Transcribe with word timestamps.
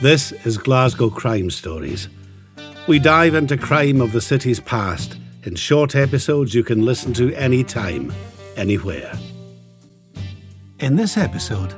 This 0.00 0.30
is 0.46 0.58
Glasgow 0.58 1.10
Crime 1.10 1.50
Stories. 1.50 2.08
We 2.86 3.00
dive 3.00 3.34
into 3.34 3.56
crime 3.56 4.00
of 4.00 4.12
the 4.12 4.20
city's 4.20 4.60
past 4.60 5.18
in 5.42 5.56
short 5.56 5.96
episodes 5.96 6.54
you 6.54 6.62
can 6.62 6.84
listen 6.84 7.12
to 7.14 7.34
anytime, 7.34 8.12
anywhere. 8.56 9.12
In 10.78 10.94
this 10.94 11.16
episode, 11.16 11.74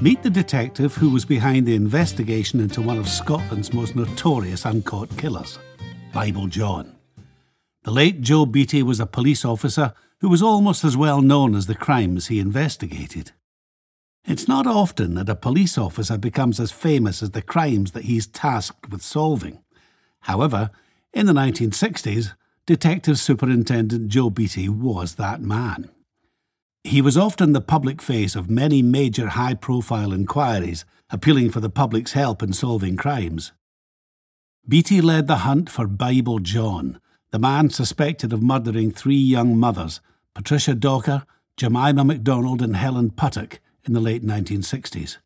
meet 0.00 0.22
the 0.22 0.30
detective 0.30 0.94
who 0.94 1.10
was 1.10 1.26
behind 1.26 1.66
the 1.66 1.74
investigation 1.74 2.58
into 2.58 2.80
one 2.80 2.96
of 2.96 3.06
Scotland's 3.06 3.74
most 3.74 3.94
notorious 3.94 4.64
uncaught 4.64 5.14
killers, 5.18 5.58
Bible 6.14 6.46
John. 6.46 6.96
The 7.82 7.90
late 7.90 8.22
Joe 8.22 8.46
Beattie 8.46 8.82
was 8.82 8.98
a 8.98 9.04
police 9.04 9.44
officer 9.44 9.92
who 10.20 10.30
was 10.30 10.40
almost 10.40 10.84
as 10.84 10.96
well 10.96 11.20
known 11.20 11.54
as 11.54 11.66
the 11.66 11.74
crimes 11.74 12.28
he 12.28 12.40
investigated. 12.40 13.32
It's 14.28 14.46
not 14.46 14.66
often 14.66 15.14
that 15.14 15.30
a 15.30 15.34
police 15.34 15.78
officer 15.78 16.18
becomes 16.18 16.60
as 16.60 16.70
famous 16.70 17.22
as 17.22 17.30
the 17.30 17.40
crimes 17.40 17.92
that 17.92 18.04
he's 18.04 18.26
tasked 18.26 18.90
with 18.90 19.00
solving. 19.00 19.62
However, 20.20 20.70
in 21.14 21.24
the 21.24 21.32
1960s, 21.32 22.34
Detective 22.66 23.18
Superintendent 23.18 24.08
Joe 24.08 24.28
Beattie 24.28 24.68
was 24.68 25.14
that 25.14 25.40
man. 25.40 25.88
He 26.84 27.00
was 27.00 27.16
often 27.16 27.54
the 27.54 27.62
public 27.62 28.02
face 28.02 28.36
of 28.36 28.50
many 28.50 28.82
major 28.82 29.28
high 29.28 29.54
profile 29.54 30.12
inquiries, 30.12 30.84
appealing 31.08 31.50
for 31.50 31.60
the 31.60 31.70
public's 31.70 32.12
help 32.12 32.42
in 32.42 32.52
solving 32.52 32.98
crimes. 32.98 33.52
Beattie 34.68 35.00
led 35.00 35.26
the 35.26 35.36
hunt 35.36 35.70
for 35.70 35.86
Bible 35.86 36.38
John, 36.38 37.00
the 37.30 37.38
man 37.38 37.70
suspected 37.70 38.34
of 38.34 38.42
murdering 38.42 38.90
three 38.90 39.16
young 39.16 39.56
mothers, 39.56 40.02
Patricia 40.34 40.74
Docker, 40.74 41.24
Jemima 41.56 42.04
MacDonald, 42.04 42.60
and 42.60 42.76
Helen 42.76 43.10
Puttock, 43.10 43.60
in 43.88 43.94
the 43.94 44.00
late 44.00 44.24
1960s. 44.24 45.16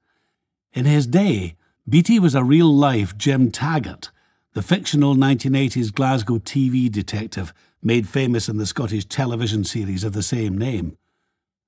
In 0.73 0.87
his 0.87 1.07
day, 1.07 1.57
Beattie 1.89 2.19
was 2.19 2.35
a 2.35 2.45
real 2.45 2.73
life 2.73 3.19
Jim 3.19 3.51
Taggart, 3.51 4.11
the 4.55 4.63
fictional 4.63 5.15
1980s 5.15 5.93
Glasgow 5.93 6.39
TV 6.39 6.91
detective 6.91 7.53
made 7.83 8.09
famous 8.09 8.49
in 8.49 8.59
the 8.59 8.67
Scottish 8.67 9.05
television 9.07 9.65
series 9.65 10.05
of 10.05 10.13
the 10.13 10.23
same 10.23 10.57
name. 10.57 10.97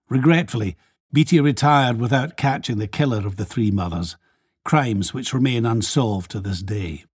Regretfully, 0.08 0.76
Beattie 1.12 1.40
retired 1.40 1.98
without 1.98 2.36
catching 2.36 2.78
the 2.78 2.86
killer 2.86 3.26
of 3.26 3.36
the 3.36 3.44
three 3.44 3.70
mothers, 3.70 4.16
crimes 4.64 5.12
which 5.12 5.34
remain 5.34 5.66
unsolved 5.66 6.30
to 6.30 6.40
this 6.40 6.62
day. 6.62 7.04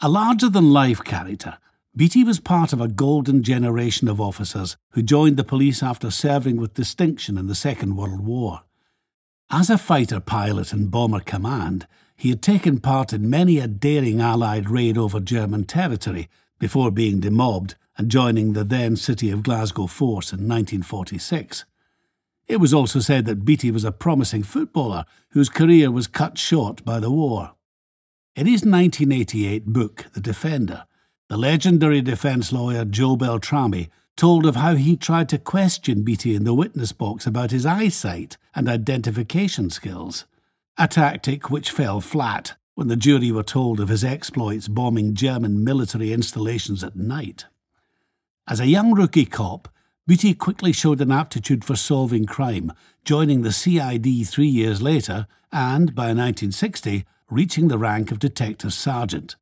A 0.00 0.08
larger 0.08 0.48
than 0.48 0.72
life 0.72 1.02
character, 1.04 1.58
Beattie 1.96 2.24
was 2.24 2.40
part 2.40 2.74
of 2.74 2.80
a 2.80 2.88
golden 2.88 3.42
generation 3.42 4.06
of 4.06 4.20
officers 4.20 4.76
who 4.90 5.02
joined 5.02 5.38
the 5.38 5.44
police 5.44 5.82
after 5.82 6.10
serving 6.10 6.56
with 6.56 6.74
distinction 6.74 7.38
in 7.38 7.46
the 7.46 7.54
Second 7.54 7.96
World 7.96 8.20
War. 8.20 8.62
As 9.50 9.70
a 9.70 9.78
fighter 9.78 10.18
pilot 10.18 10.72
in 10.72 10.88
Bomber 10.88 11.20
Command, 11.20 11.86
he 12.16 12.30
had 12.30 12.42
taken 12.42 12.80
part 12.80 13.12
in 13.12 13.30
many 13.30 13.58
a 13.58 13.68
daring 13.68 14.20
Allied 14.20 14.68
raid 14.68 14.98
over 14.98 15.20
German 15.20 15.62
territory 15.62 16.28
before 16.58 16.90
being 16.90 17.20
demobbed 17.20 17.76
and 17.96 18.10
joining 18.10 18.52
the 18.52 18.64
then 18.64 18.96
City 18.96 19.30
of 19.30 19.44
Glasgow 19.44 19.86
force 19.86 20.32
in 20.32 20.48
1946. 20.48 21.64
It 22.48 22.56
was 22.56 22.74
also 22.74 22.98
said 22.98 23.24
that 23.26 23.44
Beattie 23.44 23.70
was 23.70 23.84
a 23.84 23.92
promising 23.92 24.42
footballer 24.42 25.04
whose 25.30 25.48
career 25.48 25.92
was 25.92 26.08
cut 26.08 26.38
short 26.38 26.84
by 26.84 26.98
the 26.98 27.10
war. 27.10 27.52
In 28.34 28.46
his 28.46 28.64
1988 28.64 29.66
book, 29.66 30.06
The 30.12 30.20
Defender, 30.20 30.86
the 31.28 31.36
legendary 31.36 32.02
defence 32.02 32.52
lawyer 32.52 32.84
Joe 32.84 33.16
Beltrami 33.16 33.90
told 34.16 34.46
of 34.46 34.56
how 34.56 34.74
he 34.74 34.96
tried 34.96 35.28
to 35.28 35.38
question 35.38 36.02
Beattie 36.02 36.34
in 36.34 36.44
the 36.44 36.54
witness 36.54 36.92
box 36.92 37.26
about 37.26 37.50
his 37.50 37.66
eyesight 37.66 38.38
and 38.54 38.68
identification 38.68 39.68
skills, 39.68 40.24
a 40.78 40.88
tactic 40.88 41.50
which 41.50 41.70
fell 41.70 42.00
flat 42.00 42.56
when 42.74 42.88
the 42.88 42.96
jury 42.96 43.30
were 43.30 43.42
told 43.42 43.78
of 43.78 43.88
his 43.88 44.04
exploits 44.04 44.68
bombing 44.68 45.14
German 45.14 45.62
military 45.64 46.12
installations 46.12 46.82
at 46.82 46.96
night. 46.96 47.46
As 48.48 48.60
a 48.60 48.66
young 48.66 48.94
rookie 48.94 49.26
cop, 49.26 49.68
Beattie 50.06 50.34
quickly 50.34 50.72
showed 50.72 51.00
an 51.00 51.10
aptitude 51.10 51.64
for 51.64 51.74
solving 51.74 52.26
crime, 52.26 52.72
joining 53.04 53.42
the 53.42 53.52
CID 53.52 54.26
three 54.26 54.46
years 54.46 54.80
later 54.80 55.26
and, 55.50 55.94
by 55.94 56.08
1960, 56.08 57.04
reaching 57.28 57.68
the 57.68 57.78
rank 57.78 58.12
of 58.12 58.18
detective 58.18 58.72
sergeant. 58.72 59.36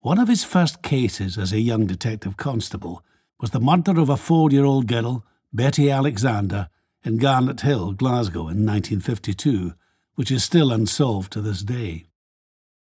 One 0.00 0.20
of 0.20 0.28
his 0.28 0.44
first 0.44 0.82
cases 0.82 1.36
as 1.36 1.52
a 1.52 1.60
young 1.60 1.86
detective 1.86 2.36
constable 2.36 3.02
was 3.40 3.50
the 3.50 3.60
murder 3.60 4.00
of 4.00 4.08
a 4.08 4.16
four 4.16 4.50
year 4.50 4.64
old 4.64 4.86
girl, 4.86 5.24
Betty 5.52 5.90
Alexander, 5.90 6.68
in 7.04 7.18
Garnethill, 7.18 7.96
Glasgow, 7.96 8.48
in 8.48 8.64
1952, 8.66 9.74
which 10.14 10.30
is 10.30 10.42
still 10.42 10.72
unsolved 10.72 11.32
to 11.32 11.40
this 11.40 11.62
day. 11.62 12.06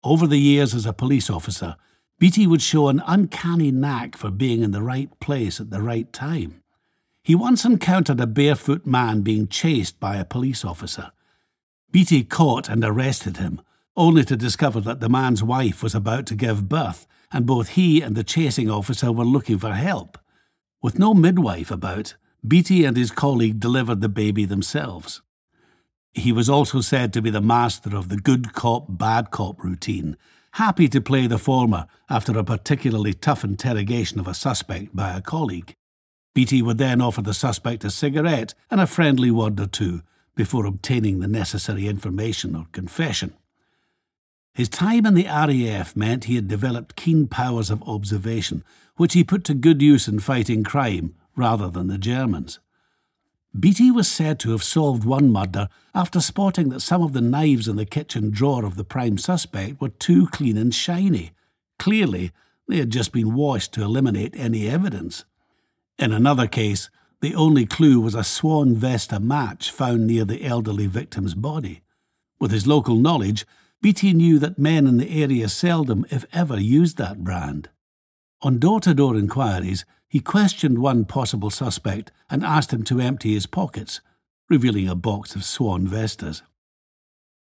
Over 0.03 0.25
the 0.25 0.39
years 0.39 0.73
as 0.73 0.85
a 0.85 0.93
police 0.93 1.29
officer, 1.29 1.75
Beattie 2.19 2.47
would 2.47 2.61
show 2.61 2.87
an 2.87 3.03
uncanny 3.05 3.71
knack 3.71 4.17
for 4.17 4.31
being 4.31 4.63
in 4.63 4.71
the 4.71 4.81
right 4.81 5.19
place 5.19 5.59
at 5.59 5.69
the 5.69 5.81
right 5.81 6.11
time. 6.11 6.63
He 7.21 7.35
once 7.35 7.65
encountered 7.65 8.19
a 8.19 8.25
barefoot 8.25 8.85
man 8.85 9.21
being 9.21 9.47
chased 9.47 9.99
by 9.99 10.15
a 10.15 10.25
police 10.25 10.63
officer. 10.63 11.11
Beattie 11.91 12.23
caught 12.23 12.69
and 12.69 12.83
arrested 12.83 13.37
him, 13.37 13.61
only 13.95 14.23
to 14.23 14.37
discover 14.37 14.79
that 14.81 14.99
the 14.99 15.09
man's 15.09 15.43
wife 15.43 15.83
was 15.83 15.93
about 15.93 16.25
to 16.27 16.35
give 16.35 16.69
birth, 16.69 17.05
and 17.31 17.45
both 17.45 17.69
he 17.69 18.01
and 18.01 18.15
the 18.15 18.23
chasing 18.23 18.69
officer 18.69 19.11
were 19.11 19.25
looking 19.25 19.59
for 19.59 19.73
help. 19.73 20.17
With 20.81 20.99
no 20.99 21.13
midwife 21.13 21.71
about, 21.71 22.15
Beattie 22.47 22.85
and 22.85 22.95
his 22.95 23.11
colleague 23.11 23.59
delivered 23.59 24.01
the 24.01 24.09
baby 24.09 24.45
themselves. 24.45 25.21
He 26.13 26.31
was 26.31 26.49
also 26.49 26.81
said 26.81 27.13
to 27.13 27.21
be 27.21 27.29
the 27.29 27.41
master 27.41 27.95
of 27.95 28.09
the 28.09 28.17
good 28.17 28.53
cop, 28.53 28.85
bad 28.89 29.31
cop 29.31 29.63
routine, 29.63 30.17
happy 30.53 30.87
to 30.89 31.01
play 31.01 31.27
the 31.27 31.37
former 31.37 31.87
after 32.09 32.37
a 32.37 32.43
particularly 32.43 33.13
tough 33.13 33.43
interrogation 33.43 34.19
of 34.19 34.27
a 34.27 34.33
suspect 34.33 34.95
by 34.95 35.15
a 35.15 35.21
colleague. 35.21 35.75
Beattie 36.33 36.61
would 36.61 36.77
then 36.77 37.01
offer 37.01 37.21
the 37.21 37.33
suspect 37.33 37.83
a 37.83 37.89
cigarette 37.89 38.53
and 38.69 38.79
a 38.79 38.87
friendly 38.87 39.31
word 39.31 39.59
or 39.59 39.65
two 39.65 40.01
before 40.35 40.65
obtaining 40.65 41.19
the 41.19 41.27
necessary 41.27 41.87
information 41.87 42.55
or 42.55 42.67
confession. 42.71 43.33
His 44.53 44.69
time 44.69 45.05
in 45.05 45.13
the 45.13 45.25
RAF 45.25 45.95
meant 45.95 46.25
he 46.25 46.35
had 46.35 46.47
developed 46.47 46.95
keen 46.95 47.27
powers 47.27 47.69
of 47.69 47.83
observation, 47.83 48.63
which 48.97 49.13
he 49.13 49.23
put 49.23 49.43
to 49.45 49.53
good 49.53 49.81
use 49.81 50.07
in 50.07 50.19
fighting 50.19 50.63
crime 50.63 51.15
rather 51.35 51.69
than 51.69 51.87
the 51.87 51.97
Germans. 51.97 52.59
Beattie 53.57 53.91
was 53.91 54.07
said 54.07 54.39
to 54.39 54.51
have 54.51 54.63
solved 54.63 55.03
one 55.03 55.31
murder 55.31 55.69
after 55.95 56.19
spotting 56.19 56.69
that 56.69 56.81
some 56.81 57.01
of 57.01 57.13
the 57.13 57.21
knives 57.21 57.67
in 57.67 57.75
the 57.75 57.85
kitchen 57.85 58.29
drawer 58.29 58.65
of 58.65 58.75
the 58.75 58.83
prime 58.83 59.17
suspect 59.17 59.81
were 59.81 59.89
too 59.89 60.27
clean 60.27 60.57
and 60.57 60.75
shiny. 60.75 61.31
Clearly, 61.79 62.31
they 62.67 62.77
had 62.77 62.91
just 62.91 63.11
been 63.11 63.33
washed 63.33 63.73
to 63.73 63.81
eliminate 63.81 64.35
any 64.35 64.67
evidence. 64.67 65.25
In 65.97 66.11
another 66.11 66.47
case, 66.47 66.89
the 67.21 67.33
only 67.33 67.65
clue 67.65 67.99
was 67.99 68.13
a 68.13 68.23
Swan 68.23 68.75
Vesta 68.75 69.19
match 69.19 69.71
found 69.71 70.05
near 70.05 70.25
the 70.25 70.43
elderly 70.43 70.85
victim's 70.85 71.33
body. 71.33 71.81
With 72.39 72.51
his 72.51 72.67
local 72.67 72.95
knowledge, 72.95 73.45
Beattie 73.81 74.13
knew 74.13 74.37
that 74.39 74.59
men 74.59 74.85
in 74.85 74.97
the 74.97 75.23
area 75.23 75.49
seldom, 75.49 76.05
if 76.11 76.25
ever, 76.31 76.59
used 76.59 76.97
that 76.97 77.23
brand. 77.23 77.69
On 78.41 78.59
door 78.59 78.79
to 78.81 78.93
door 78.93 79.15
inquiries, 79.15 79.83
he 80.07 80.19
questioned 80.19 80.79
one 80.79 81.05
possible 81.05 81.49
suspect 81.49 82.11
and 82.29 82.45
asked 82.45 82.71
him 82.71 82.83
to 82.83 83.01
empty 83.01 83.33
his 83.33 83.47
pockets, 83.47 83.99
revealing 84.49 84.87
a 84.87 84.95
box 84.95 85.35
of 85.35 85.43
Swan 85.43 85.87
Vestas. 85.87 86.43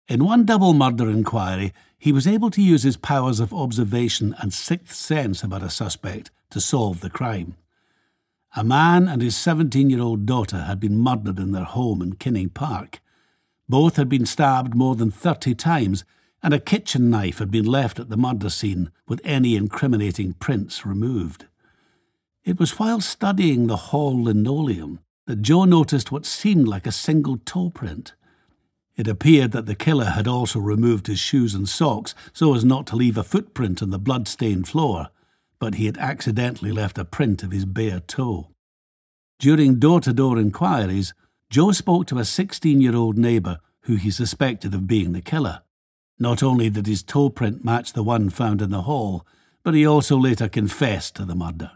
In 0.08 0.26
one 0.26 0.46
double 0.46 0.74
murder 0.74 1.08
inquiry, 1.08 1.72
he 2.00 2.12
was 2.12 2.26
able 2.26 2.50
to 2.50 2.62
use 2.62 2.82
his 2.82 2.98
powers 2.98 3.40
of 3.40 3.54
observation 3.54 4.36
and 4.40 4.52
sixth 4.52 4.96
sense 4.96 5.44
about 5.44 5.62
a 5.62 5.70
suspect 5.70 6.32
to 6.50 6.60
solve 6.60 7.02
the 7.02 7.10
crime. 7.12 7.56
A 8.56 8.64
man 8.64 9.08
and 9.08 9.22
his 9.22 9.38
17 9.38 9.92
year 9.92 10.02
old 10.02 10.26
daughter 10.26 10.64
had 10.64 10.80
been 10.80 10.98
murdered 10.98 11.38
in 11.38 11.52
their 11.52 11.66
home 11.66 12.02
in 12.02 12.16
Kinning 12.16 12.50
Park. 12.50 13.00
Both 13.68 13.98
had 13.98 14.10
been 14.10 14.26
stabbed 14.26 14.74
more 14.74 14.96
than 14.96 15.12
30 15.12 15.54
times 15.54 16.04
and 16.41 16.53
a 16.53 16.59
kitchen 16.59 17.09
knife 17.09 17.39
had 17.39 17.51
been 17.51 17.65
left 17.65 18.00
at 18.00 18.09
the 18.09 18.18
murder 18.18 18.50
scene 18.50 18.91
with 19.07 19.21
any 19.24 19.56
incriminating 19.56 20.33
prints 20.33 20.86
removed. 20.86 21.45
It 22.45 22.59
was 22.59 22.80
while 22.80 23.01
studying 23.01 23.68
the 23.68 23.75
hall 23.77 24.24
linoleum 24.24 25.00
that 25.27 25.41
Joe 25.41 25.65
noticed 25.65 26.12
what 26.12 26.25
seemed 26.25 26.68
like 26.68 26.88
a 26.88 26.91
single 26.91 27.38
toe 27.38 27.69
print. 27.69 28.13
It 28.95 29.07
appeared 29.07 29.51
that 29.51 29.65
the 29.65 29.75
killer 29.75 30.06
had 30.06 30.27
also 30.27 30.59
removed 30.59 31.07
his 31.07 31.19
shoes 31.19 31.53
and 31.53 31.69
socks 31.69 32.15
so 32.33 32.56
as 32.56 32.65
not 32.65 32.88
to 32.88 32.95
leave 32.95 33.18
a 33.18 33.24
footprint 33.24 33.83
on 33.83 33.91
the 33.91 34.00
blood-stained 34.00 34.68
floor, 34.68 35.09
but 35.59 35.75
he 35.75 35.86
had 35.86 35.97
accidentally 35.97 36.71
left 36.71 36.97
a 36.97 37.06
print 37.06 37.44
of 37.44 37.51
his 37.51 37.65
bare 37.65 38.00
toe. 38.00 38.50
During 39.39 39.80
door 39.80 40.01
to 40.01 40.13
door 40.13 40.38
inquiries, 40.38 41.13
Joe 41.50 41.71
spoke 41.71 42.07
to 42.07 42.18
a 42.18 42.25
16 42.25 42.81
year 42.81 42.95
old 42.95 43.18
neighbour 43.18 43.59
who 43.81 43.95
he 43.95 44.12
suspected 44.12 44.74
of 44.74 44.88
being 44.88 45.13
the 45.13 45.21
killer. 45.21 45.62
Not 46.19 46.44
only 46.44 46.69
did 46.69 46.86
his 46.86 47.01
toe 47.01 47.30
print 47.30 47.63
match 47.63 47.94
the 47.94 48.04
one 48.04 48.30
found 48.30 48.62
in 48.62 48.71
the 48.71 48.81
hall, 48.81 49.25
but 49.63 49.74
he 49.74 49.86
also 49.86 50.18
later 50.18 50.50
confessed 50.50 51.16
to 51.16 51.25
the 51.25 51.36
murder. 51.36 51.71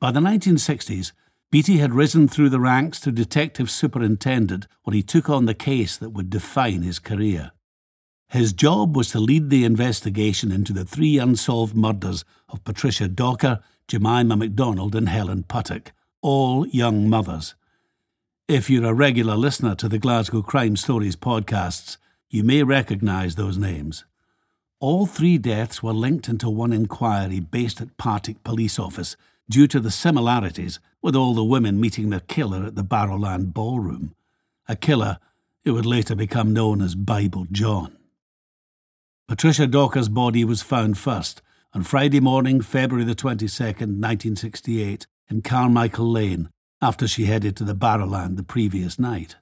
By 0.00 0.10
the 0.10 0.20
1960s, 0.20 1.12
Beattie 1.50 1.78
had 1.78 1.94
risen 1.94 2.26
through 2.26 2.48
the 2.48 2.58
ranks 2.58 2.98
to 3.00 3.12
detective 3.12 3.70
superintendent 3.70 4.66
when 4.82 4.94
he 4.94 5.02
took 5.02 5.30
on 5.30 5.44
the 5.44 5.54
case 5.54 5.96
that 5.96 6.10
would 6.10 6.30
define 6.30 6.82
his 6.82 6.98
career. 6.98 7.52
His 8.28 8.52
job 8.52 8.96
was 8.96 9.10
to 9.10 9.20
lead 9.20 9.50
the 9.50 9.64
investigation 9.64 10.50
into 10.50 10.72
the 10.72 10.84
three 10.84 11.18
unsolved 11.18 11.76
murders 11.76 12.24
of 12.48 12.64
Patricia 12.64 13.06
Docker, 13.06 13.60
Jemima 13.86 14.36
MacDonald, 14.36 14.94
and 14.94 15.08
Helen 15.08 15.44
Puttock, 15.44 15.92
all 16.22 16.66
young 16.66 17.08
mothers. 17.08 17.54
If 18.48 18.68
you're 18.68 18.86
a 18.86 18.94
regular 18.94 19.36
listener 19.36 19.74
to 19.76 19.88
the 19.88 19.98
Glasgow 19.98 20.42
Crime 20.42 20.76
Stories 20.76 21.16
podcasts, 21.16 21.98
you 22.34 22.42
may 22.42 22.64
recognise 22.64 23.36
those 23.36 23.56
names. 23.56 24.04
All 24.80 25.06
three 25.06 25.38
deaths 25.38 25.84
were 25.84 25.92
linked 25.92 26.28
into 26.28 26.50
one 26.50 26.72
inquiry 26.72 27.38
based 27.38 27.80
at 27.80 27.96
Partick 27.96 28.42
Police 28.42 28.76
Office 28.76 29.16
due 29.48 29.68
to 29.68 29.78
the 29.78 29.92
similarities 29.92 30.80
with 31.00 31.14
all 31.14 31.32
the 31.32 31.44
women 31.44 31.80
meeting 31.80 32.10
their 32.10 32.18
killer 32.18 32.64
at 32.64 32.74
the 32.74 32.82
Barrowland 32.82 33.54
Ballroom, 33.54 34.16
a 34.66 34.74
killer 34.74 35.18
who 35.64 35.74
would 35.74 35.86
later 35.86 36.16
become 36.16 36.52
known 36.52 36.82
as 36.82 36.96
Bible 36.96 37.46
John. 37.52 37.96
Patricia 39.28 39.68
Docker's 39.68 40.08
body 40.08 40.44
was 40.44 40.60
found 40.60 40.98
first 40.98 41.40
on 41.72 41.84
Friday 41.84 42.18
morning, 42.18 42.60
February 42.60 43.04
the 43.04 43.14
22nd, 43.14 44.02
1968, 44.02 45.06
in 45.30 45.40
Carmichael 45.40 46.10
Lane, 46.10 46.50
after 46.82 47.06
she 47.06 47.26
headed 47.26 47.56
to 47.56 47.64
the 47.64 47.76
Barrowland 47.76 48.36
the 48.36 48.42
previous 48.42 48.98
night. 48.98 49.36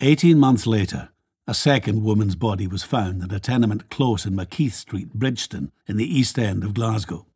Eighteen 0.00 0.38
months 0.38 0.66
later, 0.66 1.10
a 1.46 1.54
second 1.54 2.02
woman's 2.02 2.36
body 2.36 2.66
was 2.66 2.82
found 2.82 3.22
in 3.22 3.32
a 3.32 3.40
tenement 3.40 3.90
close 3.90 4.24
in 4.24 4.34
Mackeith 4.34 4.72
Street, 4.72 5.12
Bridgeton, 5.14 5.72
in 5.86 5.96
the 5.96 6.18
east 6.18 6.38
end 6.38 6.64
of 6.64 6.74
Glasgow. 6.74 7.26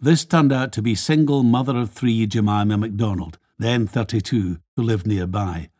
This 0.00 0.24
turned 0.24 0.52
out 0.52 0.72
to 0.72 0.82
be 0.82 0.94
single 0.94 1.42
mother 1.42 1.76
of 1.76 1.90
three 1.90 2.26
Jemima 2.26 2.76
MacDonald, 2.76 3.38
then 3.58 3.86
32, 3.86 4.58
who 4.76 4.82
lived 4.82 5.06
nearby. 5.06 5.70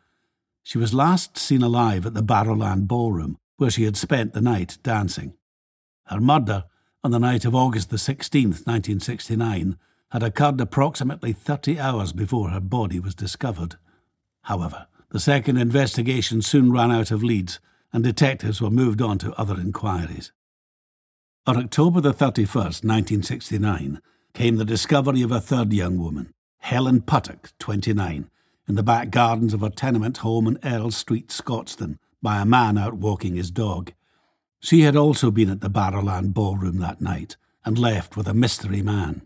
She 0.63 0.77
was 0.77 0.93
last 0.93 1.37
seen 1.37 1.61
alive 1.61 2.05
at 2.05 2.13
the 2.13 2.23
Barrowland 2.23 2.87
Ballroom 2.87 3.37
where 3.57 3.69
she 3.69 3.83
had 3.83 3.97
spent 3.97 4.33
the 4.33 4.41
night 4.41 4.77
dancing. 4.83 5.33
Her 6.05 6.19
murder, 6.19 6.65
on 7.03 7.11
the 7.11 7.19
night 7.19 7.45
of 7.45 7.55
August 7.55 7.89
the 7.89 7.97
16th, 7.97 8.65
1969, 8.65 9.77
had 10.09 10.23
occurred 10.23 10.59
approximately 10.59 11.33
30 11.33 11.79
hours 11.79 12.13
before 12.13 12.49
her 12.49 12.59
body 12.59 12.99
was 12.99 13.15
discovered. 13.15 13.75
However, 14.43 14.87
the 15.09 15.19
second 15.19 15.57
investigation 15.57 16.41
soon 16.41 16.71
ran 16.71 16.91
out 16.91 17.11
of 17.11 17.23
leads, 17.23 17.59
and 17.93 18.03
detectives 18.03 18.61
were 18.61 18.69
moved 18.69 19.01
on 19.01 19.17
to 19.19 19.33
other 19.33 19.59
inquiries. 19.59 20.31
On 21.47 21.57
October 21.57 22.01
the 22.01 22.13
31st, 22.13 22.83
1969, 22.83 24.01
came 24.33 24.55
the 24.55 24.65
discovery 24.65 25.21
of 25.21 25.31
a 25.31 25.39
third 25.39 25.71
young 25.71 25.97
woman, 25.97 26.33
Helen 26.57 27.01
Puttock, 27.01 27.53
29, 27.59 28.29
in 28.67 28.75
the 28.75 28.83
back 28.83 29.11
gardens 29.11 29.53
of 29.53 29.61
a 29.61 29.69
tenement 29.69 30.17
home 30.17 30.47
in 30.47 30.59
Earl 30.63 30.91
Street, 30.91 31.29
Scotstoun, 31.29 31.99
by 32.21 32.41
a 32.41 32.45
man 32.45 32.77
out 32.77 32.95
walking 32.95 33.35
his 33.35 33.51
dog. 33.51 33.93
She 34.59 34.81
had 34.81 34.95
also 34.95 35.29
been 35.29 35.49
at 35.49 35.61
the 35.61 35.69
Barrowland 35.69 36.33
ballroom 36.33 36.79
that 36.79 36.99
night 36.99 37.37
and 37.63 37.77
left 37.77 38.17
with 38.17 38.27
a 38.27 38.33
mystery 38.33 38.81
man. 38.81 39.21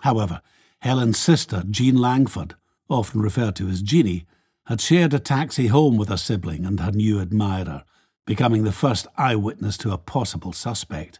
However, 0.00 0.42
Helen's 0.80 1.18
sister, 1.18 1.62
Jean 1.70 1.96
Langford, 1.96 2.56
often 2.88 3.22
referred 3.22 3.54
to 3.56 3.68
as 3.68 3.82
Jeannie, 3.82 4.26
had 4.66 4.80
shared 4.80 5.12
a 5.12 5.18
taxi 5.18 5.66
home 5.66 5.96
with 5.96 6.08
her 6.08 6.16
sibling 6.16 6.64
and 6.64 6.80
her 6.80 6.92
new 6.92 7.20
admirer, 7.20 7.84
becoming 8.26 8.64
the 8.64 8.72
first 8.72 9.06
eyewitness 9.16 9.76
to 9.78 9.92
a 9.92 9.98
possible 9.98 10.52
suspect. 10.52 11.18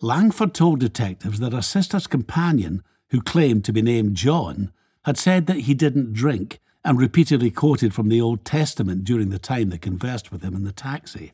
Langford 0.00 0.54
told 0.54 0.80
detectives 0.80 1.40
that 1.40 1.52
her 1.52 1.62
sister's 1.62 2.06
companion, 2.06 2.82
who 3.10 3.20
claimed 3.20 3.64
to 3.64 3.72
be 3.72 3.82
named 3.82 4.14
John, 4.14 4.72
had 5.04 5.18
said 5.18 5.46
that 5.46 5.60
he 5.60 5.74
didn't 5.74 6.14
drink 6.14 6.58
and 6.84 6.98
repeatedly 6.98 7.50
quoted 7.50 7.92
from 7.92 8.08
the 8.08 8.20
Old 8.20 8.44
Testament 8.44 9.04
during 9.04 9.28
the 9.28 9.38
time 9.38 9.68
they 9.68 9.78
conversed 9.78 10.32
with 10.32 10.42
him 10.42 10.54
in 10.54 10.64
the 10.64 10.72
taxi. 10.72 11.32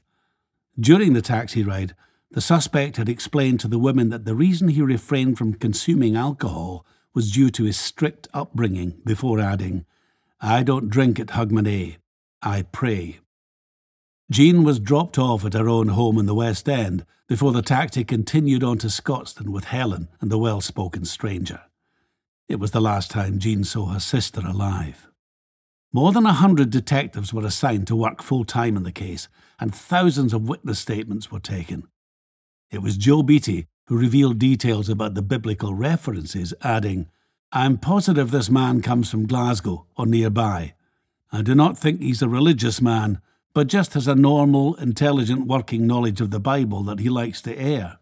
During 0.79 1.13
the 1.13 1.23
taxi 1.23 1.63
ride, 1.63 1.95
the 2.33 2.41
suspect 2.41 2.97
had 2.97 3.09
explained 3.09 3.61
to 3.61 3.69
the 3.69 3.79
women 3.79 4.11
that 4.11 4.25
the 4.25 4.35
reason 4.35 4.69
he 4.69 4.83
refrained 4.83 5.39
from 5.39 5.55
consuming 5.55 6.17
alcohol 6.17 6.85
was 7.15 7.31
due 7.33 7.51
to 7.51 7.65
his 7.65 7.79
strict 7.79 8.27
upbringing, 8.35 9.01
before 9.05 9.39
adding, 9.39 9.87
I 10.41 10.63
don't 10.63 10.91
drink 10.91 11.19
at 11.19 11.29
Hogmanay, 11.29 11.97
I 12.43 12.63
pray. 12.63 13.21
Jean 14.31 14.65
was 14.65 14.81
dropped 14.81 15.19
off 15.19 15.45
at 15.45 15.55
her 15.55 15.69
own 15.69 15.89
home 15.89 16.19
in 16.19 16.27
the 16.27 16.35
West 16.35 16.69
End 16.69 17.07
before 17.29 17.53
the 17.53 17.63
taxi 17.63 18.05
continued 18.05 18.63
on 18.63 18.79
to 18.79 18.89
Scotstoun 18.89 19.49
with 19.49 19.65
Helen 19.65 20.09
and 20.21 20.31
the 20.31 20.39
well 20.39 20.61
spoken 20.61 21.05
stranger. 21.05 21.63
It 22.49 22.61
was 22.61 22.73
the 22.73 22.81
last 22.81 23.11
time 23.11 23.39
Jean 23.39 23.65
saw 23.65 23.87
her 23.87 24.01
sister 24.01 24.41
alive. 24.41 25.09
More 25.93 26.13
than 26.13 26.27
a 26.27 26.33
hundred 26.33 26.71
detectives 26.71 27.33
were 27.33 27.47
assigned 27.47 27.87
to 27.87 27.97
work 27.97 28.23
full 28.23 28.45
time 28.45 28.77
in 28.77 28.83
the 28.83 28.93
case, 28.93 29.29
and 29.59 29.75
thousands 29.75 30.33
of 30.33 30.49
witness 30.49 30.79
statements 30.79 31.33
were 31.33 31.41
taken. 31.41 31.89
It 32.71 32.83
was 32.83 32.97
Joe 32.97 33.23
Beattie 33.23 33.67
who 33.87 33.97
revealed 33.97 34.39
details 34.39 34.89
about 34.89 35.15
the 35.15 35.23
biblical 35.23 35.73
references, 35.73 36.53
adding, 36.63 37.09
I'm 37.53 37.79
positive 37.79 38.31
this 38.31 38.51
man 38.51 38.83
comes 38.83 39.11
from 39.11 39.27
Glasgow 39.27 39.87
or 39.97 40.07
nearby. 40.07 40.75
I 41.33 41.43
do 41.43 41.55
not 41.55 41.79
think 41.79 42.01
he's 42.01 42.23
a 42.23 42.29
religious 42.29 42.81
man, 42.81 43.21
but 43.55 43.69
just 43.69 43.95
has 43.95 44.09
a 44.09 44.15
normal, 44.15 44.75
intelligent 44.77 45.47
working 45.47 45.87
knowledge 45.87 46.21
of 46.21 46.31
the 46.31 46.41
Bible 46.41 46.83
that 46.85 47.01
he 47.01 47.09
likes 47.09 47.41
to 47.43 47.59
air. 47.59 47.99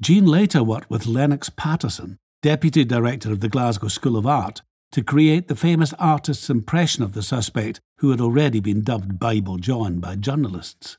Jean 0.00 0.26
later 0.26 0.62
worked 0.62 0.88
with 0.88 1.06
Lennox 1.06 1.50
Paterson, 1.50 2.18
Deputy 2.40 2.84
Director 2.84 3.32
of 3.32 3.40
the 3.40 3.48
Glasgow 3.48 3.88
School 3.88 4.16
of 4.16 4.26
Art, 4.26 4.62
to 4.92 5.02
create 5.02 5.48
the 5.48 5.56
famous 5.56 5.92
artist's 5.94 6.48
impression 6.48 7.02
of 7.02 7.12
the 7.12 7.22
suspect, 7.22 7.80
who 7.98 8.10
had 8.10 8.20
already 8.20 8.60
been 8.60 8.82
dubbed 8.82 9.18
Bible 9.18 9.58
John 9.58 9.98
by 9.98 10.14
journalists. 10.14 10.96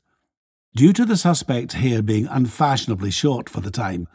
Due 0.76 0.92
to 0.92 1.04
the 1.04 1.16
suspect's 1.16 1.74
hair 1.74 2.02
being 2.02 2.26
unfashionably 2.26 3.10
short 3.10 3.48
for 3.48 3.60
the 3.60 3.70
time, 3.70 4.06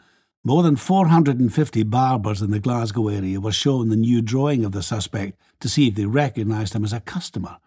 more 0.46 0.62
than 0.62 0.76
450 0.76 1.82
barbers 1.82 2.40
in 2.40 2.52
the 2.52 2.60
Glasgow 2.60 3.08
area 3.08 3.40
were 3.40 3.50
shown 3.50 3.88
the 3.88 3.96
new 3.96 4.22
drawing 4.22 4.64
of 4.64 4.70
the 4.70 4.80
suspect 4.80 5.36
to 5.58 5.68
see 5.68 5.88
if 5.88 5.96
they 5.96 6.04
recognised 6.04 6.72
him 6.72 6.84
as 6.84 6.92
a 6.92 7.00
customer. 7.00 7.58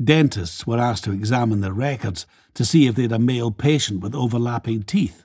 Dentists 0.00 0.64
were 0.64 0.78
asked 0.78 1.02
to 1.04 1.12
examine 1.12 1.60
their 1.60 1.72
records 1.72 2.26
to 2.54 2.64
see 2.64 2.86
if 2.86 2.94
they 2.94 3.02
had 3.02 3.10
a 3.10 3.18
male 3.18 3.50
patient 3.50 4.00
with 4.00 4.14
overlapping 4.14 4.84
teeth. 4.84 5.24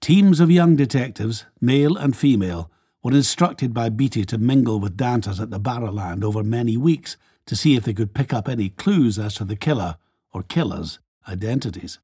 Teams 0.00 0.40
of 0.40 0.50
young 0.50 0.74
detectives, 0.74 1.44
male 1.60 1.96
and 1.96 2.16
female, 2.16 2.72
were 3.04 3.12
instructed 3.12 3.72
by 3.72 3.88
Beattie 3.88 4.24
to 4.24 4.36
mingle 4.36 4.80
with 4.80 4.96
dancers 4.96 5.38
at 5.38 5.50
the 5.50 5.60
Barrowland 5.60 6.24
over 6.24 6.42
many 6.42 6.76
weeks 6.76 7.16
to 7.46 7.54
see 7.54 7.76
if 7.76 7.84
they 7.84 7.94
could 7.94 8.14
pick 8.14 8.32
up 8.32 8.48
any 8.48 8.70
clues 8.70 9.16
as 9.16 9.36
to 9.36 9.44
the 9.44 9.54
killer 9.54 9.96
or 10.34 10.42
killers' 10.42 10.98
identities. 11.28 12.00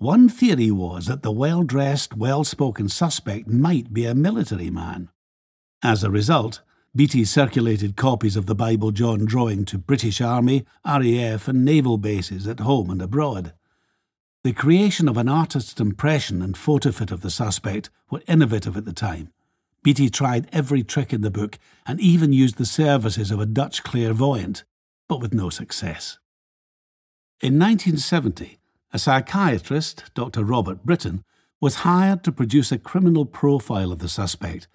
One 0.00 0.28
theory 0.30 0.70
was 0.70 1.06
that 1.06 1.22
the 1.22 1.30
well 1.30 1.62
dressed, 1.62 2.16
well 2.16 2.42
spoken 2.42 2.88
suspect 2.88 3.46
might 3.46 3.92
be 3.92 4.06
a 4.06 4.14
military 4.14 4.70
man. 4.70 5.10
As 5.82 6.02
a 6.02 6.10
result, 6.10 6.62
Beattie 6.96 7.26
circulated 7.26 7.96
copies 7.96 8.34
of 8.34 8.46
the 8.46 8.54
Bible 8.54 8.90
John 8.90 9.26
drawing 9.26 9.64
to 9.66 9.78
British 9.78 10.20
Army, 10.20 10.64
RAF, 10.86 11.46
and 11.46 11.64
naval 11.64 11.98
bases 11.98 12.48
at 12.48 12.60
home 12.60 12.88
and 12.88 13.02
abroad. 13.02 13.52
The 14.42 14.54
creation 14.54 15.06
of 15.06 15.18
an 15.18 15.28
artist's 15.28 15.78
impression 15.78 16.40
and 16.40 16.56
photo 16.56 16.90
fit 16.90 17.10
of 17.10 17.20
the 17.20 17.30
suspect 17.30 17.90
were 18.10 18.22
innovative 18.26 18.78
at 18.78 18.86
the 18.86 18.94
time, 18.94 19.30
Beattie 19.82 20.10
tried 20.10 20.48
every 20.52 20.82
trick 20.82 21.12
in 21.12 21.22
the 21.22 21.30
book 21.30 21.58
and 21.86 22.00
even 22.00 22.32
used 22.32 22.58
the 22.58 22.66
services 22.66 23.30
of 23.30 23.40
a 23.40 23.46
Dutch 23.46 23.82
clairvoyant, 23.82 24.64
but 25.08 25.20
with 25.20 25.32
no 25.32 25.48
success. 25.48 26.18
In 27.40 27.58
1970, 27.58 28.59
a 28.92 28.98
psychiatrist, 28.98 30.04
Dr. 30.14 30.44
Robert 30.44 30.84
Brittain, 30.84 31.22
was 31.60 31.76
hired 31.76 32.24
to 32.24 32.32
produce 32.32 32.72
a 32.72 32.78
criminal 32.78 33.26
profile 33.26 33.92
of 33.92 33.98
the 33.98 34.08
suspect, 34.08 34.66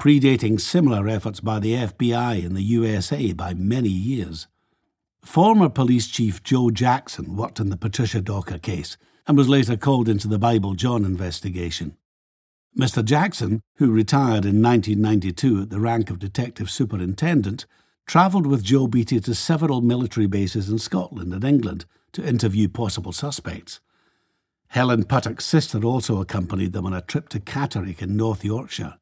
predating 0.00 0.60
similar 0.60 1.08
efforts 1.08 1.40
by 1.40 1.58
the 1.58 1.74
FBI 1.74 2.44
in 2.44 2.54
the 2.54 2.62
USA 2.62 3.32
by 3.32 3.54
many 3.54 3.88
years. 3.88 4.48
Former 5.22 5.68
police 5.68 6.08
chief 6.08 6.42
Joe 6.42 6.70
Jackson 6.70 7.36
worked 7.36 7.60
in 7.60 7.70
the 7.70 7.76
Patricia 7.76 8.20
Docker 8.20 8.58
case 8.58 8.96
and 9.26 9.38
was 9.38 9.48
later 9.48 9.76
called 9.76 10.08
into 10.08 10.28
the 10.28 10.38
Bible 10.38 10.74
John 10.74 11.04
investigation. 11.04 11.96
Mr. 12.78 13.04
Jackson, 13.04 13.62
who 13.76 13.90
retired 13.90 14.44
in 14.44 14.60
1992 14.60 15.62
at 15.62 15.70
the 15.70 15.80
rank 15.80 16.10
of 16.10 16.18
Detective 16.18 16.70
Superintendent, 16.70 17.66
travelled 18.06 18.46
with 18.46 18.62
Joe 18.62 18.86
Beattie 18.86 19.20
to 19.20 19.34
several 19.34 19.80
military 19.80 20.26
bases 20.26 20.68
in 20.68 20.78
Scotland 20.78 21.32
and 21.32 21.44
England 21.44 21.86
to 22.12 22.26
interview 22.26 22.68
possible 22.68 23.12
suspects. 23.12 23.80
Helen 24.68 25.04
Puttock's 25.04 25.44
sister 25.44 25.84
also 25.84 26.20
accompanied 26.20 26.72
them 26.72 26.86
on 26.86 26.92
a 26.92 27.00
trip 27.00 27.28
to 27.30 27.40
Catterick 27.40 28.02
in 28.02 28.16
North 28.16 28.44
Yorkshire. 28.44 28.98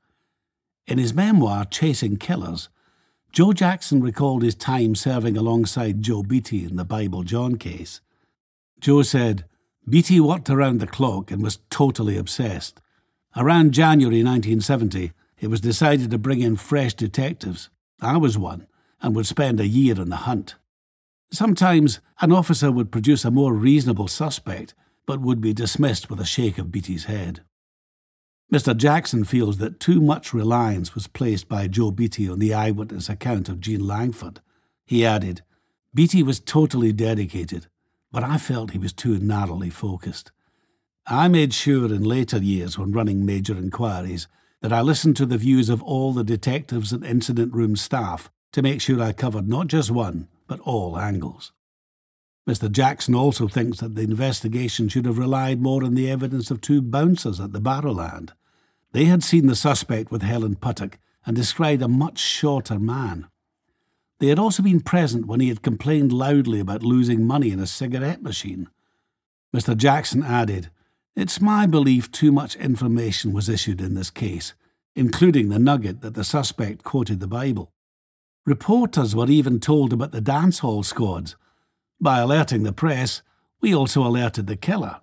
In 0.87 0.99
his 0.99 1.15
memoir, 1.15 1.65
Chasing 1.65 2.17
Killers, 2.17 2.69
Joe 3.33 3.53
Jackson 3.53 4.03
recalled 4.03 4.43
his 4.43 4.55
time 4.55 4.95
serving 4.95 5.37
alongside 5.37 6.03
Joe 6.03 6.23
Beattie 6.23 6.67
in 6.67 6.77
the 6.77 6.85
Bible 6.85 7.23
John 7.23 7.57
case. 7.57 8.01
Joe 8.81 9.03
said, 9.03 9.47
Beattie 9.89 10.21
worked 10.21 10.51
around 10.51 10.81
the 10.81 10.87
clock 10.87 11.31
and 11.31 11.43
was 11.43 11.59
totally 11.71 12.19
obsessed. 12.19 12.81
Around 13.35 13.73
January 13.73 14.23
1970, 14.23 15.13
it 15.41 15.47
was 15.49 15.61
decided 15.61 16.11
to 16.11 16.19
bring 16.19 16.41
in 16.41 16.57
fresh 16.57 16.93
detectives. 16.93 17.71
I 18.01 18.19
was 18.19 18.37
one, 18.37 18.67
and 19.03 19.15
would 19.15 19.27
spend 19.27 19.61
a 19.61 19.67
year 19.67 20.01
on 20.01 20.09
the 20.09 20.17
hunt. 20.17 20.55
Sometimes 21.33 22.01
an 22.21 22.31
officer 22.31 22.71
would 22.71 22.93
produce 22.93 23.25
a 23.25 23.31
more 23.31 23.55
reasonable 23.55 24.09
suspect, 24.09 24.75
but 25.07 25.21
would 25.21 25.41
be 25.41 25.53
dismissed 25.53 26.09
with 26.09 26.21
a 26.21 26.25
shake 26.25 26.59
of 26.59 26.71
Beattie's 26.71 27.05
head. 27.05 27.41
Mr. 28.53 28.77
Jackson 28.77 29.25
feels 29.25 29.57
that 29.59 29.81
too 29.81 30.01
much 30.01 30.35
reliance 30.35 30.95
was 30.95 31.07
placed 31.07 31.49
by 31.49 31.67
Joe 31.67 31.91
Beattie 31.91 32.29
on 32.29 32.39
the 32.39 32.53
eyewitness 32.53 33.09
account 33.09 33.49
of 33.49 33.61
Jean 33.61 33.87
Langford. 33.87 34.41
He 34.85 35.07
added, 35.07 35.43
Beattie 35.95 36.23
was 36.23 36.39
totally 36.39 36.93
dedicated, 36.93 37.67
but 38.13 38.23
I 38.23 38.37
felt 38.37 38.73
he 38.73 38.79
was 38.79 38.93
too 38.93 39.19
narrowly 39.19 39.71
focused. 39.71 40.33
I 41.07 41.29
made 41.29 41.55
sure 41.55 41.87
in 41.87 42.05
later 42.05 42.39
years, 42.39 42.79
when 42.79 42.93
running 42.93 43.25
major 43.25 43.57
inquiries, 43.57 44.29
that 44.61 44.73
I 44.73 44.83
listened 44.83 45.17
to 45.17 45.27
the 45.27 45.39
views 45.39 45.71
of 45.71 45.83
all 45.83 46.13
the 46.13 46.23
detectives 46.23 46.93
and 46.93 47.05
incident 47.05 47.55
room 47.55 47.75
staff 47.75 48.31
to 48.53 48.63
make 48.63 48.81
sure 48.81 49.01
I 49.01 49.13
covered 49.13 49.49
not 49.49 49.67
just 49.67 49.91
one, 49.91 50.29
but 50.47 50.61
all 50.61 50.99
angles. 50.99 51.53
Mr. 52.49 52.71
Jackson 52.71 53.15
also 53.15 53.47
thinks 53.47 53.79
that 53.81 53.95
the 53.95 54.03
investigation 54.03 54.89
should 54.89 55.07
have 55.07 55.19
relied 55.19 55.61
more 55.61 55.85
on 55.85 55.95
the 55.95 56.11
evidence 56.11 56.51
of 56.51 56.61
two 56.61 56.83
bouncers 56.83 57.41
at 57.41 57.53
the 57.53 57.61
Barrowland. 57.61 58.31
They 58.93 59.05
had 59.05 59.23
seen 59.23 59.47
the 59.47 59.57
suspect 59.57 60.11
with 60.11 60.23
Helen 60.23 60.57
Puttock 60.57 60.99
and 61.25 61.37
described 61.37 61.83
a 61.83 61.89
much 61.89 62.19
shorter 62.19 62.79
man. 62.79 63.29
They 64.19 64.27
had 64.27 64.39
also 64.39 64.63
been 64.63 64.81
present 64.81 65.27
when 65.27 65.41
he 65.41 65.49
had 65.49 65.63
complained 65.63 66.13
loudly 66.13 66.61
about 66.61 66.83
losing 66.83 67.27
money 67.27 67.51
in 67.51 67.61
a 67.61 67.67
cigarette 67.67 68.23
machine. 68.23 68.69
Mr. 69.55 69.77
Jackson 69.77 70.23
added, 70.23 70.71
It's 71.15 71.41
my 71.41 71.67
belief 71.67 72.11
too 72.11 72.33
much 72.33 72.57
information 72.57 73.33
was 73.33 73.49
issued 73.49 73.81
in 73.81 73.95
this 73.95 74.11
case, 74.11 74.55
including 74.95 75.49
the 75.49 75.59
nugget 75.59 76.01
that 76.01 76.15
the 76.15 76.25
suspect 76.25 76.83
quoted 76.83 77.21
the 77.21 77.27
Bible. 77.27 77.73
Reporters 78.45 79.15
were 79.15 79.31
even 79.31 79.61
told 79.61 79.93
about 79.93 80.13
the 80.13 80.21
dance 80.21 80.61
hall 80.61 80.83
squads 80.83 81.37
by 82.03 82.19
alerting 82.19 82.65
the 82.65 82.73
press, 82.73 83.23
we 83.61 83.73
also 83.73 84.05
alerted 84.05 84.49
the 84.49 84.57
killer. 84.57 85.01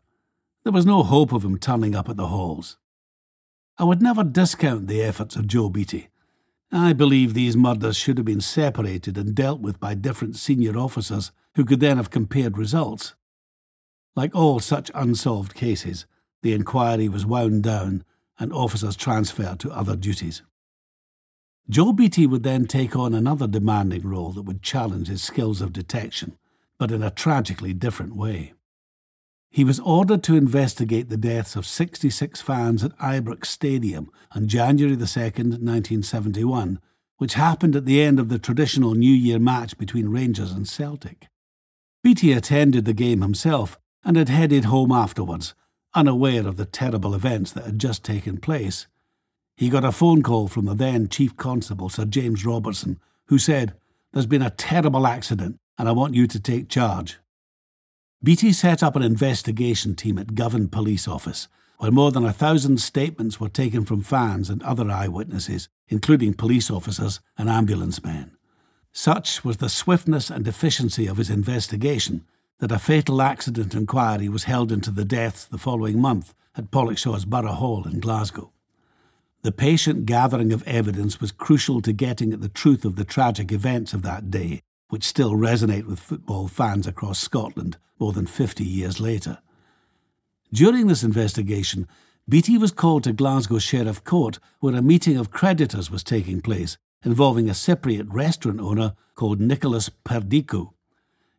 There 0.64 0.74
was 0.74 0.86
no 0.86 1.02
hope 1.02 1.32
of 1.32 1.46
him 1.46 1.58
turning 1.58 1.96
up 1.96 2.10
at 2.10 2.18
the 2.18 2.28
halls. 2.28 2.78
I 3.78 3.86
would 3.86 4.02
never 4.02 4.26
discount 4.26 4.88
the 4.88 5.02
efforts 5.02 5.38
of 5.38 5.48
Joe 5.48 5.70
Beattie. 5.70 6.10
I 6.74 6.92
believe 6.92 7.34
these 7.34 7.56
murders 7.56 7.96
should 7.96 8.18
have 8.18 8.26
been 8.26 8.42
separated 8.42 9.18
and 9.18 9.34
dealt 9.34 9.62
with 9.62 9.80
by 9.80 9.96
different 9.96 10.36
senior 10.36 10.78
officers 10.78 11.32
who 11.56 11.64
could 11.64 11.80
then 11.80 11.96
have 11.96 12.10
compared 12.10 12.58
results. 12.58 13.16
Like 14.14 14.36
all 14.36 14.60
such 14.60 14.92
unsolved 14.94 15.54
cases, 15.56 16.06
the 16.42 16.52
inquiry 16.52 17.08
was 17.08 17.26
wound 17.26 17.64
down 17.64 18.04
and 18.38 18.52
officers 18.52 18.98
transferred 18.98 19.62
to 19.62 19.72
other 19.72 19.96
duties. 19.96 20.42
Joe 21.70 21.94
Beattie 21.94 22.28
would 22.28 22.44
then 22.44 22.66
take 22.66 22.96
on 22.96 23.14
another 23.14 23.48
demanding 23.48 24.08
role 24.08 24.32
that 24.32 24.44
would 24.44 24.64
challenge 24.64 25.08
his 25.08 25.22
skills 25.22 25.62
of 25.62 25.74
detection 25.74 26.38
but 26.80 26.92
in 26.92 27.04
a 27.04 27.12
tragically 27.12 27.74
different 27.74 28.16
way. 28.16 28.54
He 29.52 29.64
was 29.64 29.80
ordered 29.82 30.24
to 30.24 30.38
investigate 30.38 31.10
the 31.10 31.18
deaths 31.18 31.56
of 31.56 31.66
66 31.66 32.40
fans 32.42 32.84
at 32.84 32.98
Ibrox 32.98 33.48
Stadium 33.48 34.10
on 34.32 34.48
January 34.48 34.96
2, 34.96 35.02
1971, 35.02 36.80
which 37.18 37.34
happened 37.34 37.76
at 37.76 37.86
the 37.86 38.02
end 38.02 38.20
of 38.20 38.30
the 38.30 38.40
traditional 38.40 38.96
New 38.96 39.12
Year 39.12 39.40
match 39.40 39.78
between 39.78 40.10
Rangers 40.10 40.52
and 40.52 40.68
Celtic. 40.68 41.28
Beattie 42.02 42.32
attended 42.32 42.86
the 42.86 42.94
game 42.94 43.22
himself 43.22 43.78
and 44.06 44.16
had 44.16 44.30
headed 44.30 44.66
home 44.66 44.92
afterwards, 44.92 45.54
unaware 45.94 46.48
of 46.48 46.56
the 46.56 46.66
terrible 46.66 47.14
events 47.14 47.52
that 47.52 47.66
had 47.66 47.80
just 47.80 48.06
taken 48.06 48.38
place. 48.38 48.88
He 49.60 49.70
got 49.70 49.84
a 49.84 49.92
phone 49.92 50.24
call 50.24 50.48
from 50.48 50.64
the 50.64 50.74
then 50.74 51.10
Chief 51.10 51.36
Constable, 51.36 51.90
Sir 51.90 52.06
James 52.06 52.46
Robertson, 52.46 52.98
who 53.26 53.38
said, 53.38 53.74
There's 54.14 54.26
been 54.26 54.42
a 54.42 54.52
terrible 54.52 55.06
accident 55.06 55.58
and 55.78 55.90
I 55.90 55.92
want 55.92 56.14
you 56.14 56.28
to 56.28 56.40
take 56.40 56.70
charge. 56.70 57.20
Beattie 58.24 58.54
set 58.54 58.82
up 58.82 58.96
an 58.96 59.02
investigation 59.02 59.96
team 59.96 60.18
at 60.18 60.34
Govan 60.34 60.70
Police 60.70 61.10
Office, 61.10 61.50
where 61.78 61.92
more 61.92 62.10
than 62.10 62.24
a 62.24 62.32
thousand 62.32 62.80
statements 62.80 63.42
were 63.42 63.50
taken 63.50 63.84
from 63.84 64.02
fans 64.02 64.50
and 64.50 64.64
other 64.64 64.90
eyewitnesses, 64.90 65.68
including 65.90 66.36
police 66.36 66.72
officers 66.72 67.20
and 67.38 67.50
ambulance 67.50 68.02
men. 68.02 68.38
Such 68.94 69.44
was 69.44 69.58
the 69.58 69.68
swiftness 69.68 70.30
and 70.30 70.48
efficiency 70.48 71.06
of 71.06 71.18
his 71.18 71.30
investigation 71.30 72.26
that 72.60 72.72
a 72.72 72.80
fatal 72.80 73.22
accident 73.22 73.76
inquiry 73.76 74.30
was 74.30 74.46
held 74.46 74.72
into 74.72 74.90
the 74.90 75.04
deaths 75.04 75.44
the 75.44 75.58
following 75.58 76.00
month 76.00 76.34
at 76.56 76.72
Pollokshaws 76.72 77.28
Borough 77.28 77.52
Hall 77.52 77.86
in 77.86 78.00
Glasgow. 78.00 78.54
The 79.42 79.52
patient 79.52 80.06
gathering 80.06 80.52
of 80.52 80.64
evidence 80.64 81.22
was 81.22 81.32
crucial 81.32 81.82
to 81.82 81.94
getting 81.94 82.34
at 82.34 82.42
the 82.42 82.50
truth 82.50 82.84
of 82.84 82.96
the 82.96 83.06
tragic 83.06 83.52
events 83.52 83.94
of 83.94 84.02
that 84.02 84.30
day 84.30 84.62
which 84.90 85.04
still 85.04 85.34
resonate 85.34 85.86
with 85.86 86.00
football 86.00 86.48
fans 86.48 86.88
across 86.88 87.20
Scotland 87.20 87.78
more 88.00 88.12
than 88.12 88.26
50 88.26 88.64
years 88.64 89.00
later. 89.00 89.40
During 90.52 90.88
this 90.88 91.04
investigation, 91.04 91.88
Beattie 92.28 92.58
was 92.58 92.72
called 92.72 93.04
to 93.04 93.14
Glasgow 93.14 93.60
Sheriff 93.60 94.04
Court, 94.04 94.40
where 94.60 94.76
a 94.76 94.82
meeting 94.82 95.18
of 95.18 95.32
creditors 95.32 95.90
was 95.90 96.04
taking 96.04 96.42
place, 96.42 96.78
involving 97.04 97.48
a 97.50 97.54
Cypriot 97.54 98.08
restaurant 98.12 98.60
owner 98.60 98.94
called 99.16 99.40
Nicholas 99.40 99.90
Perdiku. 99.90 100.74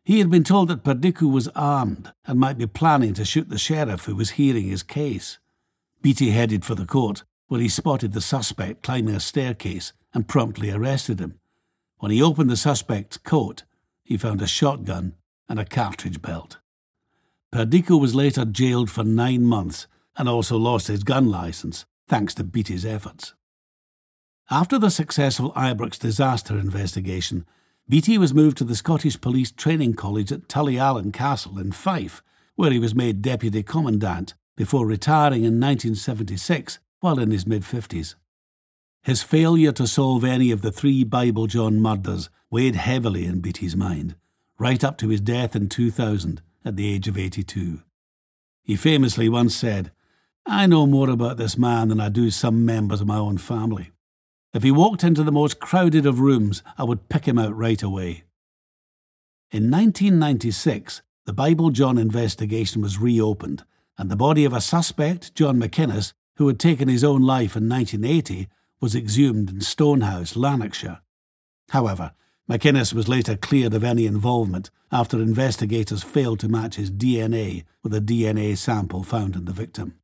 He 0.03 0.19
had 0.19 0.31
been 0.31 0.43
told 0.43 0.69
that 0.69 0.83
Perdiku 0.83 1.31
was 1.31 1.49
armed 1.49 2.11
and 2.25 2.39
might 2.39 2.57
be 2.57 2.67
planning 2.67 3.13
to 3.15 3.25
shoot 3.25 3.49
the 3.49 3.57
sheriff 3.57 4.05
who 4.05 4.15
was 4.15 4.31
hearing 4.31 4.67
his 4.67 4.83
case. 4.83 5.39
Beattie 6.01 6.31
headed 6.31 6.65
for 6.65 6.75
the 6.75 6.85
court, 6.85 7.23
where 7.51 7.59
he 7.59 7.67
spotted 7.67 8.13
the 8.13 8.21
suspect 8.21 8.81
climbing 8.81 9.13
a 9.13 9.19
staircase 9.19 9.91
and 10.13 10.29
promptly 10.29 10.71
arrested 10.71 11.19
him. 11.19 11.37
When 11.97 12.09
he 12.09 12.23
opened 12.23 12.49
the 12.49 12.55
suspect's 12.55 13.17
coat, 13.17 13.63
he 14.05 14.15
found 14.15 14.41
a 14.41 14.47
shotgun 14.47 15.15
and 15.49 15.59
a 15.59 15.65
cartridge 15.65 16.21
belt. 16.21 16.59
Perdico 17.53 17.99
was 17.99 18.15
later 18.15 18.45
jailed 18.45 18.89
for 18.89 19.03
nine 19.03 19.43
months 19.43 19.87
and 20.15 20.29
also 20.29 20.55
lost 20.55 20.87
his 20.87 21.03
gun 21.03 21.29
license, 21.29 21.85
thanks 22.07 22.33
to 22.35 22.45
Beattie's 22.45 22.85
efforts. 22.85 23.33
After 24.49 24.79
the 24.79 24.89
successful 24.89 25.51
Ibrox 25.51 25.99
disaster 25.99 26.57
investigation, 26.57 27.45
Beattie 27.85 28.17
was 28.17 28.33
moved 28.33 28.59
to 28.59 28.63
the 28.63 28.77
Scottish 28.77 29.19
Police 29.19 29.51
Training 29.51 29.95
College 29.95 30.31
at 30.31 30.47
Tulliallan 30.47 31.11
Castle 31.11 31.59
in 31.59 31.73
Fife, 31.73 32.23
where 32.55 32.71
he 32.71 32.79
was 32.79 32.95
made 32.95 33.21
Deputy 33.21 33.61
Commandant 33.61 34.35
before 34.55 34.87
retiring 34.87 35.43
in 35.43 35.59
1976 35.59 36.79
while 37.01 37.19
in 37.19 37.31
his 37.31 37.45
mid 37.45 37.63
50s. 37.63 38.15
His 39.03 39.23
failure 39.23 39.71
to 39.73 39.87
solve 39.87 40.23
any 40.23 40.51
of 40.51 40.61
the 40.61 40.71
three 40.71 41.03
Bible 41.03 41.47
John 41.47 41.81
murders 41.81 42.29
weighed 42.49 42.75
heavily 42.75 43.25
in 43.25 43.41
Beattie's 43.41 43.75
mind, 43.75 44.15
right 44.57 44.83
up 44.83 44.97
to 44.99 45.09
his 45.09 45.19
death 45.19 45.55
in 45.55 45.67
2000 45.67 46.41
at 46.63 46.75
the 46.75 46.93
age 46.93 47.07
of 47.07 47.17
82. 47.17 47.81
He 48.63 48.75
famously 48.75 49.27
once 49.27 49.55
said, 49.55 49.91
I 50.45 50.67
know 50.67 50.85
more 50.85 51.09
about 51.09 51.37
this 51.37 51.57
man 51.57 51.89
than 51.89 51.99
I 51.99 52.09
do 52.09 52.29
some 52.29 52.65
members 52.65 53.01
of 53.01 53.07
my 53.07 53.17
own 53.17 53.37
family. 53.37 53.91
If 54.53 54.63
he 54.63 54.71
walked 54.71 55.03
into 55.03 55.23
the 55.23 55.31
most 55.31 55.59
crowded 55.59 56.05
of 56.05 56.19
rooms, 56.19 56.61
I 56.77 56.83
would 56.83 57.09
pick 57.09 57.27
him 57.27 57.39
out 57.39 57.55
right 57.55 57.81
away. 57.81 58.23
In 59.51 59.71
1996, 59.71 61.01
the 61.25 61.33
Bible 61.33 61.69
John 61.69 61.97
investigation 61.97 62.81
was 62.81 62.99
reopened, 62.99 63.63
and 63.97 64.09
the 64.09 64.15
body 64.15 64.45
of 64.45 64.53
a 64.53 64.61
suspect, 64.61 65.33
John 65.35 65.59
McInnes, 65.59 66.13
who 66.35 66.47
had 66.47 66.59
taken 66.59 66.87
his 66.87 67.03
own 67.03 67.21
life 67.21 67.55
in 67.55 67.69
1980, 67.69 68.47
was 68.79 68.95
exhumed 68.95 69.49
in 69.49 69.61
Stonehouse, 69.61 70.35
Lanarkshire. 70.35 71.01
However, 71.69 72.13
McInnes 72.49 72.93
was 72.93 73.07
later 73.07 73.37
cleared 73.37 73.73
of 73.73 73.83
any 73.83 74.05
involvement 74.05 74.71
after 74.91 75.21
investigators 75.21 76.03
failed 76.03 76.39
to 76.41 76.49
match 76.49 76.75
his 76.75 76.91
DNA 76.91 77.63
with 77.83 77.93
a 77.93 78.01
DNA 78.01 78.57
sample 78.57 79.03
found 79.03 79.35
in 79.35 79.45
the 79.45 79.53
victim. 79.53 79.99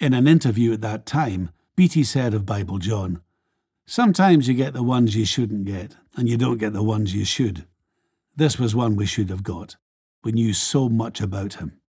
In 0.00 0.14
an 0.14 0.26
interview 0.26 0.72
at 0.72 0.80
that 0.80 1.04
time, 1.04 1.50
Beattie 1.76 2.04
said 2.04 2.32
of 2.32 2.46
Bible 2.46 2.78
John, 2.78 3.20
Sometimes 3.84 4.48
you 4.48 4.54
get 4.54 4.72
the 4.72 4.82
ones 4.82 5.14
you 5.14 5.26
shouldn't 5.26 5.64
get, 5.64 5.96
and 6.16 6.28
you 6.28 6.36
don't 6.36 6.58
get 6.58 6.72
the 6.72 6.82
ones 6.82 7.14
you 7.14 7.24
should. 7.24 7.66
This 8.34 8.58
was 8.58 8.74
one 8.74 8.96
we 8.96 9.06
should 9.06 9.28
have 9.28 9.42
got. 9.42 9.76
We 10.24 10.32
knew 10.32 10.54
so 10.54 10.88
much 10.88 11.20
about 11.20 11.54
him. 11.54 11.80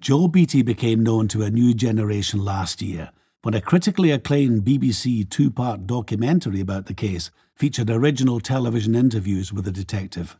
Joe 0.00 0.28
Beattie 0.28 0.62
became 0.62 1.02
known 1.02 1.28
to 1.28 1.42
a 1.42 1.50
new 1.50 1.74
generation 1.74 2.42
last 2.42 2.80
year 2.80 3.10
when 3.42 3.52
a 3.52 3.60
critically 3.60 4.10
acclaimed 4.10 4.64
BBC 4.64 5.28
two 5.28 5.50
part 5.50 5.86
documentary 5.86 6.60
about 6.60 6.86
the 6.86 6.94
case 6.94 7.30
featured 7.54 7.90
original 7.90 8.40
television 8.40 8.94
interviews 8.94 9.52
with 9.52 9.66
the 9.66 9.70
detective. 9.70 10.38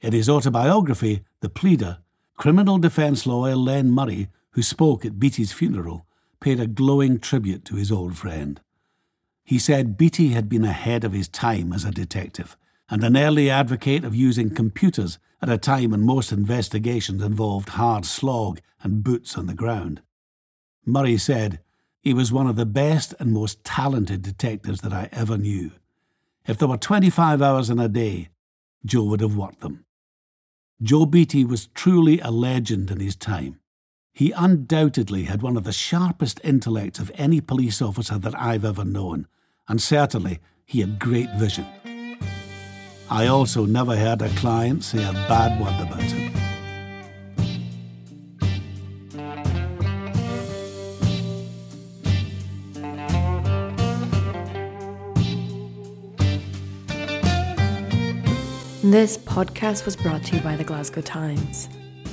In 0.00 0.12
his 0.12 0.28
autobiography, 0.28 1.22
The 1.42 1.48
Pleader, 1.48 1.98
criminal 2.36 2.78
defence 2.78 3.24
lawyer 3.24 3.54
Len 3.54 3.88
Murray, 3.88 4.30
who 4.50 4.62
spoke 4.62 5.04
at 5.04 5.20
Beattie's 5.20 5.52
funeral, 5.52 6.04
paid 6.40 6.58
a 6.58 6.66
glowing 6.66 7.20
tribute 7.20 7.64
to 7.66 7.76
his 7.76 7.92
old 7.92 8.18
friend. 8.18 8.60
He 9.44 9.60
said 9.60 9.96
Beattie 9.96 10.30
had 10.30 10.48
been 10.48 10.64
ahead 10.64 11.04
of 11.04 11.12
his 11.12 11.28
time 11.28 11.72
as 11.72 11.84
a 11.84 11.92
detective 11.92 12.56
and 12.90 13.04
an 13.04 13.16
early 13.16 13.48
advocate 13.48 14.04
of 14.04 14.16
using 14.16 14.50
computers 14.50 15.20
at 15.42 15.48
a 15.48 15.58
time 15.58 15.90
when 15.90 16.02
most 16.02 16.30
investigations 16.30 17.22
involved 17.22 17.70
hard 17.70 18.06
slog 18.06 18.60
and 18.82 19.02
boots 19.02 19.36
on 19.36 19.46
the 19.46 19.54
ground. 19.54 20.00
Murray 20.86 21.18
said, 21.18 21.60
he 22.00 22.14
was 22.14 22.32
one 22.32 22.46
of 22.46 22.56
the 22.56 22.66
best 22.66 23.14
and 23.20 23.32
most 23.32 23.62
talented 23.64 24.22
detectives 24.22 24.80
that 24.80 24.92
I 24.92 25.08
ever 25.12 25.36
knew. 25.36 25.72
If 26.46 26.58
there 26.58 26.68
were 26.68 26.76
25 26.76 27.40
hours 27.40 27.70
in 27.70 27.78
a 27.78 27.88
day, 27.88 28.28
Joe 28.84 29.04
would 29.04 29.20
have 29.20 29.36
worked 29.36 29.60
them. 29.60 29.84
Joe 30.82 31.06
Beattie 31.06 31.44
was 31.44 31.68
truly 31.68 32.18
a 32.20 32.30
legend 32.30 32.90
in 32.90 32.98
his 32.98 33.14
time. 33.14 33.60
He 34.12 34.32
undoubtedly 34.32 35.24
had 35.24 35.42
one 35.42 35.56
of 35.56 35.64
the 35.64 35.72
sharpest 35.72 36.40
intellects 36.42 36.98
of 36.98 37.12
any 37.14 37.40
police 37.40 37.80
officer 37.80 38.18
that 38.18 38.38
I've 38.38 38.64
ever 38.64 38.84
known, 38.84 39.28
and 39.68 39.80
certainly 39.80 40.40
he 40.64 40.80
had 40.80 40.98
great 40.98 41.30
vision. 41.36 41.66
I 43.12 43.26
also 43.26 43.66
never 43.66 43.94
heard 43.94 44.22
a 44.22 44.30
client 44.36 44.82
say 44.82 45.04
a 45.04 45.12
bad 45.12 45.60
word 45.60 45.78
about 45.86 46.00
him. 46.00 46.32
This 58.90 59.18
podcast 59.18 59.84
was 59.84 59.94
brought 59.94 60.24
to 60.24 60.36
you 60.36 60.42
by 60.42 60.56
the 60.56 60.64
Glasgow 60.64 61.02
Times. 61.02 61.68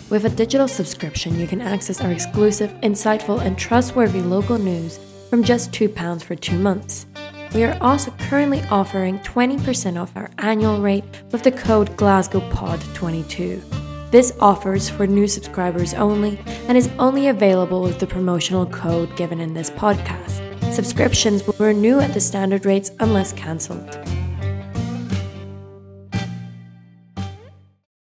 With 0.09 0.25
a 0.25 0.29
digital 0.29 0.67
subscription, 0.67 1.39
you 1.39 1.47
can 1.47 1.61
access 1.61 2.01
our 2.01 2.11
exclusive, 2.11 2.71
insightful, 2.83 3.39
and 3.39 3.57
trustworthy 3.57 4.21
local 4.21 4.57
news 4.57 4.99
from 5.29 5.45
just 5.45 5.71
£2 5.71 6.21
for 6.21 6.35
two 6.35 6.59
months. 6.59 7.05
We 7.53 7.63
are 7.63 7.77
also 7.81 8.11
currently 8.11 8.61
offering 8.69 9.19
20% 9.19 9.99
off 9.99 10.15
our 10.15 10.29
annual 10.37 10.81
rate 10.81 11.03
with 11.31 11.41
the 11.41 11.51
code 11.51 11.89
GlasgowPod22. 11.97 14.11
This 14.11 14.33
offer 14.39 14.75
is 14.75 14.89
for 14.89 15.07
new 15.07 15.27
subscribers 15.27 15.93
only 15.95 16.39
and 16.67 16.77
is 16.77 16.89
only 16.99 17.27
available 17.27 17.81
with 17.81 17.99
the 17.99 18.07
promotional 18.07 18.67
code 18.67 19.15
given 19.15 19.39
in 19.39 19.53
this 19.53 19.71
podcast. 19.71 20.45
Subscriptions 20.71 21.45
will 21.45 21.55
renew 21.59 21.99
at 21.99 22.13
the 22.13 22.19
standard 22.19 22.65
rates 22.65 22.91
unless 22.99 23.33
cancelled. 23.33 24.18